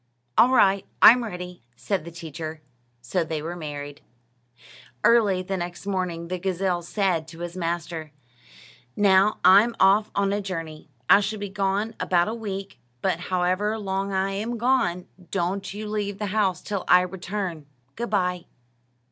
"All 0.35 0.49
right; 0.49 0.83
I'm 0.99 1.23
ready," 1.23 1.61
said 1.75 2.05
the 2.05 2.09
teacher. 2.11 2.63
So 3.01 3.23
they 3.23 3.39
were 3.39 3.55
married. 3.55 4.01
Early 5.03 5.43
the 5.43 5.57
next 5.57 5.85
morning 5.85 6.27
the 6.27 6.39
gazelle 6.39 6.81
said 6.81 7.27
to 7.27 7.41
his 7.41 7.55
master: 7.55 8.11
"Now 8.95 9.37
I'm 9.45 9.75
off 9.79 10.09
on 10.15 10.33
a 10.33 10.41
journey. 10.41 10.89
I 11.07 11.19
shall 11.19 11.37
be 11.37 11.49
gone 11.49 11.93
about 11.99 12.27
a 12.27 12.33
week; 12.33 12.79
but 13.03 13.19
however 13.29 13.77
long 13.77 14.11
I 14.11 14.31
am 14.31 14.57
gone, 14.57 15.05
don't 15.29 15.71
you 15.71 15.87
leave 15.87 16.17
the 16.17 16.25
house 16.33 16.63
till 16.63 16.83
I 16.87 17.01
return. 17.01 17.67
Good 17.95 18.09
bye." 18.09 18.45